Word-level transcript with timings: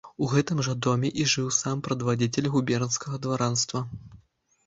У 0.25 0.27
гэтым 0.29 0.61
жа 0.67 0.71
доме 0.85 1.09
і 1.23 1.25
жыў 1.33 1.51
сам 1.57 1.83
прадвадзіцель 1.87 2.49
губернскага 2.55 3.19
дваранства. 3.27 3.83